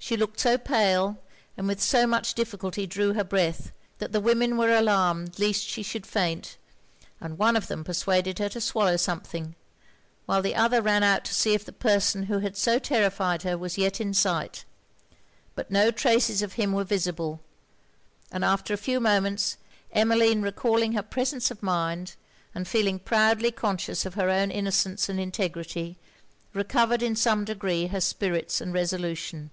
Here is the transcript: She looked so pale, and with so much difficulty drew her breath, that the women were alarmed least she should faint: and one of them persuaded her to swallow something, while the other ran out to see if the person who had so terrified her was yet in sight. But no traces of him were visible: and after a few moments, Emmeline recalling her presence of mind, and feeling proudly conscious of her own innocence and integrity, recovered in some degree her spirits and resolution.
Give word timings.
She 0.00 0.16
looked 0.16 0.40
so 0.40 0.56
pale, 0.56 1.18
and 1.54 1.66
with 1.68 1.82
so 1.82 2.06
much 2.06 2.32
difficulty 2.32 2.86
drew 2.86 3.12
her 3.12 3.24
breath, 3.24 3.72
that 3.98 4.10
the 4.12 4.20
women 4.22 4.56
were 4.56 4.72
alarmed 4.74 5.38
least 5.38 5.64
she 5.68 5.82
should 5.82 6.06
faint: 6.06 6.56
and 7.20 7.36
one 7.36 7.56
of 7.56 7.66
them 7.66 7.84
persuaded 7.84 8.38
her 8.38 8.48
to 8.50 8.60
swallow 8.60 8.96
something, 8.96 9.54
while 10.24 10.40
the 10.40 10.54
other 10.54 10.80
ran 10.80 11.02
out 11.02 11.26
to 11.26 11.34
see 11.34 11.52
if 11.52 11.62
the 11.64 11.72
person 11.74 12.22
who 12.22 12.38
had 12.38 12.56
so 12.56 12.78
terrified 12.78 13.42
her 13.42 13.58
was 13.58 13.76
yet 13.76 14.00
in 14.00 14.14
sight. 14.14 14.64
But 15.54 15.70
no 15.70 15.90
traces 15.90 16.40
of 16.40 16.54
him 16.54 16.72
were 16.72 16.84
visible: 16.84 17.40
and 18.32 18.42
after 18.46 18.72
a 18.72 18.78
few 18.78 19.00
moments, 19.00 19.58
Emmeline 19.92 20.40
recalling 20.40 20.92
her 20.92 21.02
presence 21.02 21.50
of 21.50 21.62
mind, 21.62 22.14
and 22.54 22.66
feeling 22.66 22.98
proudly 22.98 23.50
conscious 23.50 24.06
of 24.06 24.14
her 24.14 24.30
own 24.30 24.50
innocence 24.50 25.10
and 25.10 25.20
integrity, 25.20 25.98
recovered 26.54 27.02
in 27.02 27.14
some 27.16 27.44
degree 27.44 27.88
her 27.88 28.00
spirits 28.00 28.62
and 28.62 28.72
resolution. 28.72 29.50